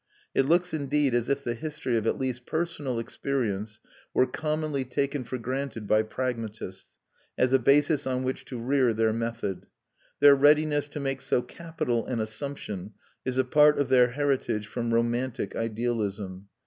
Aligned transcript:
It 0.33 0.47
looks, 0.47 0.73
indeed, 0.73 1.13
as 1.13 1.29
if 1.29 1.43
the 1.43 1.53
history 1.53 1.95
of 1.95 2.07
at 2.07 2.17
least 2.17 2.47
personal 2.47 2.97
experience 2.97 3.79
were 4.15 4.25
commonly 4.25 4.83
taken 4.83 5.23
for 5.23 5.37
granted 5.37 5.85
by 5.87 6.01
pragmatists, 6.01 6.97
as 7.37 7.53
a 7.53 7.59
basis 7.59 8.07
on 8.07 8.23
which 8.23 8.43
to 8.45 8.57
rear 8.57 8.95
their 8.95 9.13
method. 9.13 9.67
Their 10.19 10.33
readiness 10.35 10.87
to 10.87 10.99
make 10.99 11.21
so 11.21 11.43
capital 11.43 12.03
an 12.07 12.19
assumption 12.19 12.93
is 13.25 13.37
a 13.37 13.43
part 13.43 13.77
of 13.77 13.89
their 13.89 14.13
heritage 14.13 14.65
from 14.65 14.91
romantic 14.91 15.55
idealism. 15.55 16.47